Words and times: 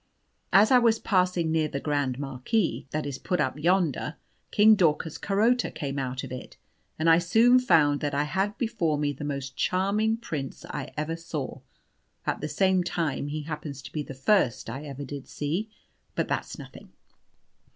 As 0.51 0.71
I 0.71 0.79
was 0.79 0.97
passing 0.97 1.51
near 1.51 1.67
the 1.67 1.79
grand 1.79 2.17
marquee 2.17 2.87
that 2.89 3.05
is 3.05 3.19
put 3.19 3.39
up 3.39 3.59
yonder, 3.59 4.15
King 4.49 4.73
Daucus 4.73 5.19
Carota 5.19 5.69
came 5.69 5.99
out 5.99 6.23
of 6.23 6.31
it, 6.31 6.57
and 6.97 7.07
I 7.07 7.19
soon 7.19 7.59
found 7.59 7.99
that 7.99 8.15
I 8.15 8.23
had 8.23 8.57
before 8.57 8.97
me 8.97 9.13
the 9.13 9.23
most 9.23 9.55
charming 9.55 10.17
prince 10.17 10.65
I 10.67 10.89
ever 10.97 11.15
saw 11.15 11.59
at 12.25 12.41
the 12.41 12.49
same 12.49 12.83
time 12.83 13.27
he 13.27 13.43
happens 13.43 13.79
to 13.83 13.91
be 13.91 14.01
the 14.01 14.15
first 14.15 14.71
I 14.71 14.85
ever 14.85 15.03
did 15.05 15.27
see; 15.27 15.69
but 16.15 16.27
that's 16.27 16.57
nothing. 16.57 16.89